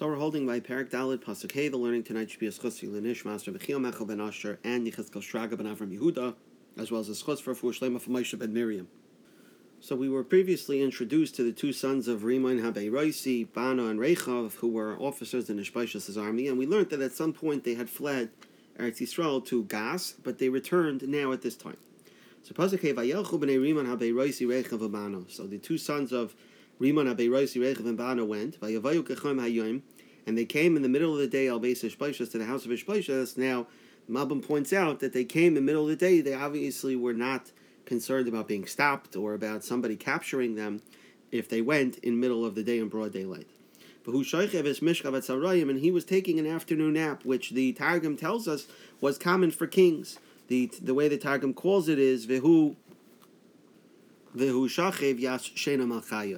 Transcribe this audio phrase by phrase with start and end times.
[0.00, 1.52] So we're holding by Perak Dalid Pasuk.
[1.52, 5.20] The learning tonight should be a schus Lenish Master Bechil Mechel ben Asher and Yechezkel
[5.20, 6.36] Shraga ben Avram Yehuda,
[6.78, 8.88] as well as a schus for Fuhr Shlema for Moshe ben Miriam.
[9.78, 14.00] So we were previously introduced to the two sons of Rimain Habe Roisi, Bana and
[14.00, 17.74] Rechav, who were officers in Ishbaishas' army, and we learned that at some point they
[17.74, 18.30] had fled
[18.78, 21.76] Eretz Yisrael to Gas, but they returned now at this time.
[22.42, 25.24] So Pasuk Vayelchu b'nei Rimain Habe Roisi Rechav Bana.
[25.28, 26.34] So the two sons of
[26.80, 28.56] Riman Aberosi Rechav and Bana went,
[30.26, 32.64] and they came in the middle of the day, Al Beis Ishbaishas, to the house
[32.64, 33.36] of Ishbaishas.
[33.36, 33.66] Now,
[34.10, 36.22] Malbim points out that they came in the middle of the day.
[36.22, 37.52] They obviously were not
[37.84, 40.80] concerned about being stopped or about somebody capturing them
[41.30, 43.46] if they went in middle of the day in broad daylight.
[44.06, 44.24] And
[45.80, 48.66] he was taking an afternoon nap, which the Targum tells us
[49.02, 50.18] was common for kings.
[50.48, 52.76] The, the way the Targum calls it is Vehu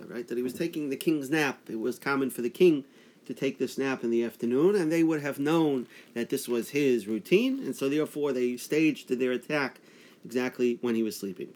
[0.09, 0.27] right?
[0.27, 1.59] That he was taking the king's nap.
[1.69, 2.84] It was common for the king
[3.27, 6.70] to take this nap in the afternoon, and they would have known that this was
[6.70, 9.80] his routine, and so therefore they staged their attack
[10.25, 11.48] exactly when he was sleeping.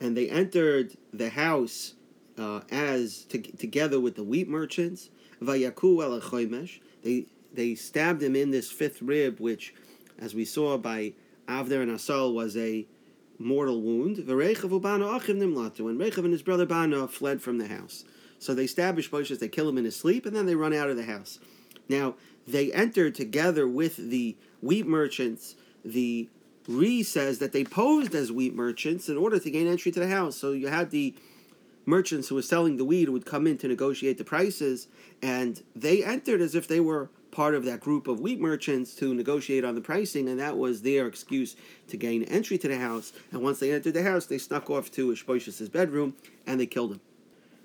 [0.00, 1.94] And they entered the house
[2.38, 5.10] uh, as to, together with the wheat merchants.
[7.02, 9.74] They they stabbed him in this fifth rib, which,
[10.18, 11.14] as we saw by
[11.50, 12.86] Avner and Asahel was a
[13.38, 14.18] mortal wound.
[14.18, 14.64] And Rechav
[16.18, 18.04] and his brother Bana fled from the house.
[18.38, 20.88] So they stab Ishbosheth, they kill him in his sleep, and then they run out
[20.88, 21.38] of the house.
[21.88, 22.14] Now,
[22.46, 25.56] they entered together with the wheat merchants.
[25.84, 26.28] The
[26.68, 30.08] Re says that they posed as wheat merchants in order to gain entry to the
[30.08, 30.36] house.
[30.36, 31.14] So you had the
[31.84, 34.86] merchants who were selling the wheat would come in to negotiate the prices,
[35.20, 39.14] and they entered as if they were part of that group of wheat merchants to
[39.14, 41.56] negotiate on the pricing, and that was their excuse
[41.88, 43.12] to gain entry to the house.
[43.32, 46.14] And once they entered the house, they snuck off to Ishbosheth's bedroom
[46.46, 47.00] and they killed him.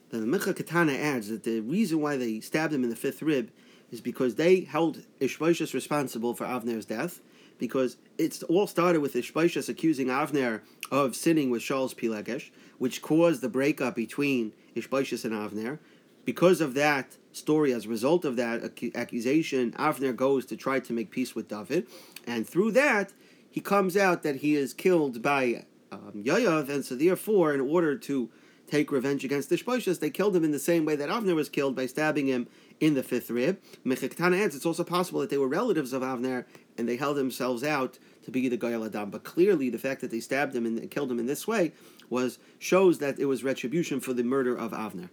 [0.10, 3.22] Then the Micha Katana adds that the reason why they stabbed him in the fifth
[3.22, 3.52] rib
[3.92, 7.22] is because they held Ishbosheth responsible for Avner's death,
[7.58, 10.62] because it all started with Ishbosheth accusing Avner
[10.92, 15.80] of sinning with Shaul's Pilegesh, which caused the breakup between Ishbosheth and Avner.
[16.26, 18.64] Because of that, story as a result of that
[18.96, 21.88] accusation, Avner goes to try to make peace with David,
[22.26, 23.14] and through that,
[23.50, 27.98] he comes out that he is killed by um, Yoav, and so therefore, in order
[27.98, 28.30] to
[28.68, 31.50] take revenge against the Ishbosheth, they killed him in the same way that Avner was
[31.50, 32.48] killed by stabbing him
[32.80, 33.60] in the fifth rib.
[33.86, 36.46] Mechaktana adds it's also possible that they were relatives of Avner
[36.78, 39.12] and they held themselves out to be the Goyal Adam.
[39.12, 41.74] But clearly, the fact that they stabbed him and killed him in this way
[42.10, 45.10] was shows that it was retribution for the murder of Avner.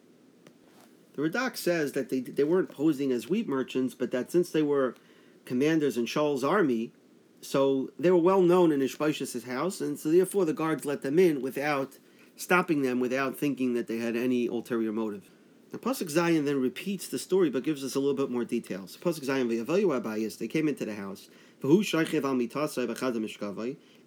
[1.15, 4.63] The Radak says that they, they weren't posing as wheat merchants, but that since they
[4.63, 4.95] were
[5.45, 6.93] commanders in Shaul's army,
[7.41, 11.19] so they were well known in Ishbosheth's house, and so therefore the guards let them
[11.19, 11.99] in without
[12.37, 15.29] stopping them, without thinking that they had any ulterior motive.
[15.73, 18.99] Now, Pasuk Zayin then repeats the story, but gives us a little bit more details.
[19.01, 21.29] Pasuk Zayin abayis, they came into the house.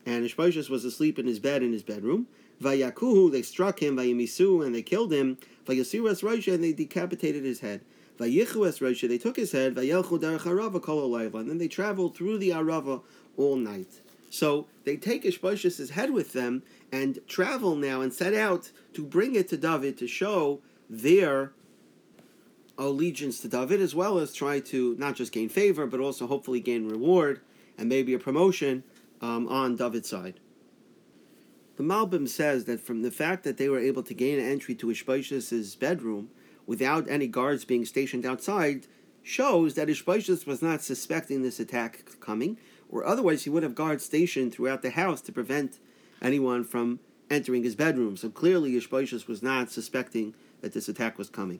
[0.07, 2.27] And Ishbosheth was asleep in his bed in his bedroom.
[2.61, 5.37] Vayakuhu, they struck him, Vayimisu, and they killed him.
[5.65, 7.81] Vayasiras Rosha, and they decapitated his head.
[8.17, 9.75] Vayichuas Rosha, they took his head.
[9.75, 13.01] Vayelchu derech Arava kol and then they traveled through the Arava
[13.37, 14.01] all night.
[14.29, 19.35] So they take Ishbosheth's head with them and travel now and set out to bring
[19.35, 21.51] it to David to show their
[22.77, 26.59] allegiance to David, as well as try to not just gain favor, but also hopefully
[26.59, 27.41] gain reward
[27.77, 28.83] and maybe a promotion
[29.21, 30.39] um, on David's side.
[31.77, 34.89] The Malbim says that from the fact that they were able to gain entry to
[34.89, 36.29] Ishbosheth's bedroom
[36.65, 38.87] without any guards being stationed outside
[39.21, 42.57] shows that Ishbosheth was not suspecting this attack coming,
[42.89, 45.79] or otherwise he would have guards stationed throughout the house to prevent
[46.21, 46.99] anyone from
[47.29, 48.15] entering his bedroom.
[48.15, 51.59] So clearly Ishbosheth was not suspecting that this attack was coming.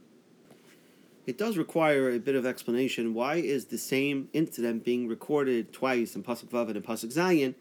[1.25, 3.15] It does require a bit of explanation.
[3.15, 7.55] Why is the same incident being recorded twice in Pasuk Vav and in Pasuk Zayin,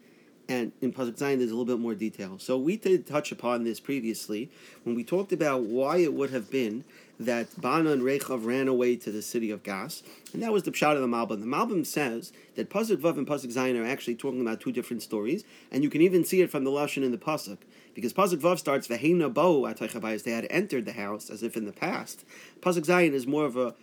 [0.47, 2.37] and in Pasuk Zayin, there's a little bit more detail.
[2.39, 4.49] So we did touch upon this previously
[4.83, 6.83] when we talked about why it would have been
[7.19, 10.03] that Bana and Rechav ran away to the city of Gas,
[10.33, 11.39] and that was the pshat of the Malbim.
[11.39, 15.01] The Malbim says that Pasuk Vav and Pasuk Zayin are actually talking about two different
[15.01, 17.59] stories, and you can even see it from the lashon in the Pasuk
[17.93, 20.23] because Pasuk Vav starts Vehena Bo Ataychabayis.
[20.23, 22.25] They had entered the house as if in the past.
[22.59, 23.75] Pasuk Zayin is more of a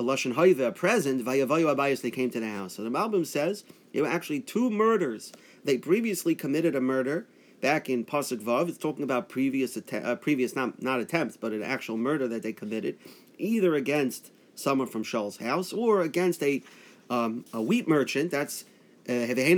[0.00, 1.24] a lashon hoiva, a present.
[1.24, 2.00] Vayavayu abayis.
[2.00, 2.74] They came to the house.
[2.74, 5.32] So the Malbim says there were actually two murders
[5.64, 7.26] they previously committed a murder
[7.60, 8.68] back in Pasuk Vav.
[8.68, 12.42] It's talking about previous att- uh, previous not not attempts, but an actual murder that
[12.42, 12.96] they committed,
[13.38, 16.62] either against someone from Shaul's house or against a
[17.08, 18.30] um, a wheat merchant.
[18.30, 18.64] That's
[19.08, 19.54] uh, they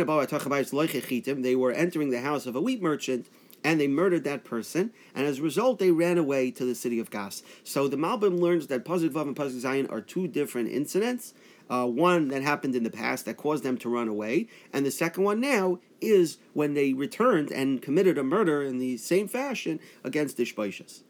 [1.57, 3.27] were entering the house of a wheat merchant,
[3.63, 6.99] and they murdered that person, and as a result, they ran away to the city
[6.99, 7.43] of Gas.
[7.65, 11.35] So the Malbim learns that Pasuk Vav and Pasuk Zayin are two different incidents.
[11.71, 14.91] Uh, one that happened in the past that caused them to run away, and the
[14.91, 19.81] second one now is when they returned and committed a murder in the same fashion
[20.05, 21.03] against Ishbaishas.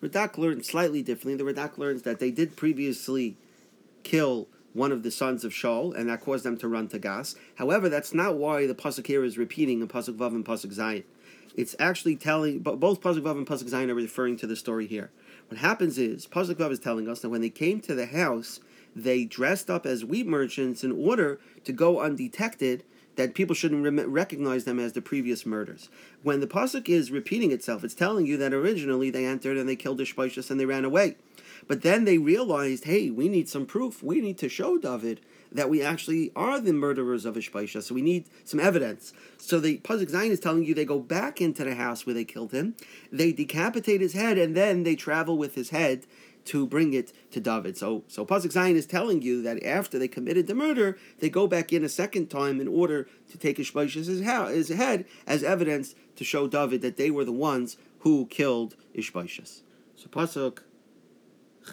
[0.00, 1.34] Radak learns slightly differently.
[1.34, 3.36] The Radak learns that they did previously
[4.04, 7.34] kill one of the sons of Shaul, and that caused them to run to Gas.
[7.56, 11.04] However, that's not why the pasuk here is repeating in pasuk Vav and pasuk Zayin.
[11.56, 14.86] It's actually telling, but both pasuk Vav and pasuk Zayin are referring to the story
[14.86, 15.10] here.
[15.48, 18.60] What happens is pasuk Vav is telling us that when they came to the house,
[18.94, 22.84] they dressed up as wheat merchants in order to go undetected
[23.18, 25.88] that people shouldn't re- recognize them as the previous murders.
[26.22, 29.74] When the pasuk is repeating itself, it's telling you that originally they entered and they
[29.74, 31.16] killed Ishbaishas and they ran away.
[31.66, 34.04] But then they realized, hey, we need some proof.
[34.04, 35.20] We need to show David
[35.50, 37.82] that we actually are the murderers of Ishbaisha.
[37.82, 39.12] So we need some evidence.
[39.36, 42.24] So the Pasuk Zayin is telling you they go back into the house where they
[42.24, 42.76] killed him,
[43.10, 46.06] they decapitate his head, and then they travel with his head
[46.48, 47.76] to bring it to David.
[47.76, 51.46] So so Pasuk Zayin is telling you that after they committed the murder, they go
[51.46, 56.48] back in a second time in order to take Ishbaishas' head as evidence to show
[56.48, 59.62] David that they were the ones who killed Ishbaishas.
[59.96, 60.60] So Pasuk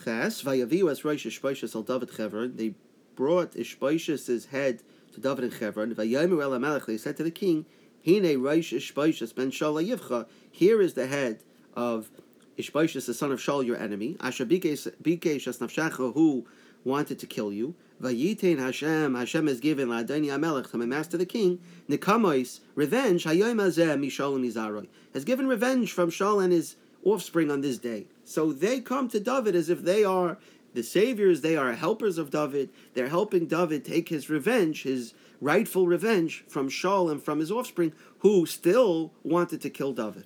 [0.03, 2.55] Ches, Vayaviu as Rosh Ishbaishas al David Chevron.
[2.57, 2.75] They
[3.15, 4.81] brought Ishbaishas' head
[5.13, 5.95] to David and Chevron.
[5.95, 6.85] Vayomer el Amalek.
[6.85, 7.65] They said to the king,
[8.05, 10.27] Hine Rosh Ishbaishas ben Shala Yivcha.
[10.51, 11.43] Here is the head
[11.73, 12.09] of
[12.57, 14.17] Ishbaishas, the son of Shaul, your enemy.
[14.19, 16.45] Asher Bikesh Nafshacha, who
[16.83, 17.75] wanted to kill you.
[18.01, 21.59] Vayitain Hashem, Hashem has given Ladani Amelech to my master the king,
[21.89, 27.61] Nikamois, revenge, Hayoim Azeh, Mishal Mizaroi, has given revenge from Shaul and his offspring on
[27.61, 28.07] this day.
[28.25, 30.37] So they come to David as if they are
[30.73, 32.69] the saviors, they are helpers of David.
[32.93, 37.93] They're helping David take his revenge, his rightful revenge from Shaul and from his offspring,
[38.19, 40.25] who still wanted to kill David.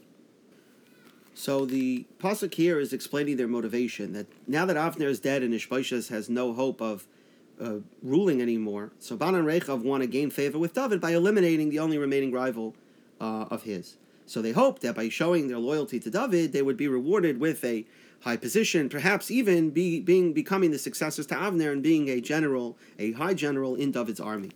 [1.40, 5.54] So the pasuk here is explaining their motivation that now that Avner is dead and
[5.54, 7.08] Ishbaishas has no hope of
[7.62, 11.70] uh, ruling anymore, so Ban and Rechav want to gain favor with David by eliminating
[11.70, 12.76] the only remaining rival
[13.22, 13.96] uh, of his.
[14.26, 17.64] So they hoped that by showing their loyalty to David, they would be rewarded with
[17.64, 17.86] a
[18.24, 22.78] high position, perhaps even be, being becoming the successors to Avner and being a general,
[23.00, 24.52] a high general in David's army.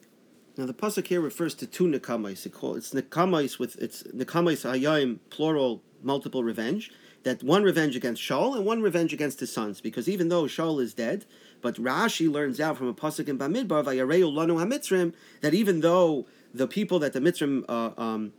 [0.58, 2.46] Now the pasuk here refers to two nekamais.
[2.46, 6.92] It's nekamais with it's nekamais hayayim plural multiple revenge.
[7.24, 9.80] That one revenge against Shaul and one revenge against his sons.
[9.80, 11.26] Because even though Shaul is dead,
[11.62, 16.28] but Rashi learns out from a pasuk in Bamidbar vayareu lanu hamitzrim that even though
[16.54, 18.34] the people that the Mitzrim uh, um,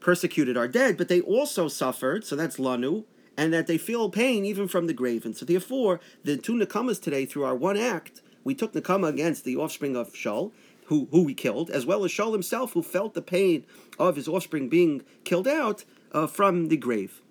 [0.00, 3.04] persecuted are dead, but they also suffered, so that's Lanu,
[3.36, 5.24] and that they feel pain even from the grave.
[5.24, 9.44] And so therefore, the two Nakamas today, through our one act, we took Nakama against
[9.44, 10.52] the offspring of Shaul,
[10.90, 13.64] who, who we killed, as well as Shaul himself, who felt the pain
[13.98, 17.22] of his offspring being killed out uh, from the grave.